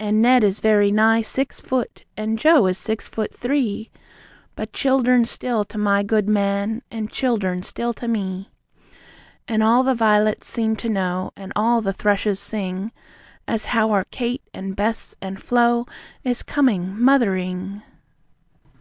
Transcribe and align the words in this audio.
And 0.00 0.20
Ned 0.20 0.42
is 0.42 0.58
very 0.58 0.90
nigh 0.90 1.20
six 1.20 1.60
foot, 1.60 2.04
and 2.16 2.40
Joe 2.40 2.66
is 2.66 2.76
six 2.76 3.08
foot 3.08 3.32
three! 3.32 3.88
But 4.56 4.72
childern 4.72 5.24
still 5.26 5.64
to 5.66 5.78
my 5.78 6.02
good 6.02 6.28
man, 6.28 6.82
and 6.90 7.08
childern 7.08 7.62
still 7.62 7.92
to 7.92 8.08
me! 8.08 8.50
And 9.46 9.62
all 9.62 9.84
the 9.84 9.94
vi'lets 9.94 10.48
seem 10.48 10.74
to 10.74 10.88
know, 10.88 11.30
and 11.36 11.52
all 11.54 11.80
the 11.82 11.92
thrushes 11.92 12.40
sing, 12.40 12.90
As 13.46 13.66
how 13.66 13.92
our 13.92 14.06
Kate, 14.10 14.42
and 14.52 14.74
Bess 14.74 15.14
and 15.22 15.40
Flo 15.40 15.86
is 16.24 16.42
coming 16.42 17.00
Mothering. 17.00 17.84